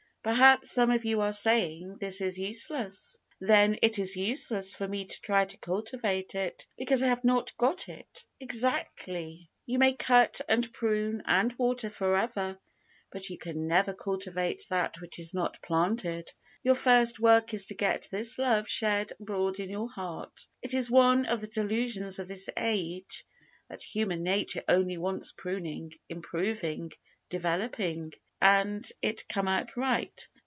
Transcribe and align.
Perhaps 0.23 0.69
some 0.69 0.91
of 0.91 1.03
you 1.03 1.19
are 1.21 1.33
saying, 1.33 1.97
"Then 1.99 2.09
it 3.81 3.97
is 3.97 4.15
useless 4.15 4.75
for 4.75 4.87
me 4.87 5.05
to 5.05 5.21
try 5.21 5.45
to 5.45 5.57
cultivate 5.57 6.35
it, 6.35 6.67
because 6.77 7.01
I 7.01 7.07
have 7.07 7.23
not 7.23 7.57
got 7.57 7.89
it, 7.89 8.23
exactly!" 8.39 9.49
You 9.65 9.79
may 9.79 9.93
cut 9.93 10.39
and 10.47 10.71
prune 10.73 11.23
and 11.25 11.57
water 11.57 11.89
forever, 11.89 12.59
but 13.11 13.31
you 13.31 13.39
can 13.39 13.65
never 13.65 13.95
cultivate 13.95 14.67
that 14.69 15.01
which 15.01 15.17
is 15.17 15.33
not 15.33 15.59
planted. 15.63 16.31
Your 16.61 16.75
first 16.75 17.19
work 17.19 17.55
is 17.55 17.65
to 17.65 17.73
get 17.73 18.07
this 18.11 18.37
love 18.37 18.69
shed 18.69 19.13
abroad 19.19 19.59
in 19.59 19.71
your 19.71 19.89
heart. 19.89 20.47
It 20.61 20.75
is 20.75 20.91
one 20.91 21.25
of 21.25 21.41
the 21.41 21.47
delusions 21.47 22.19
of 22.19 22.27
this 22.27 22.47
age 22.57 23.25
that 23.69 23.81
human 23.81 24.21
nature 24.21 24.63
only 24.67 24.99
wants 24.99 25.31
pruning, 25.35 25.93
improving, 26.09 26.91
developing, 27.31 28.13
and 28.43 28.91
it 29.03 29.25
come 29.29 29.47
out 29.47 29.77
right. 29.77 30.27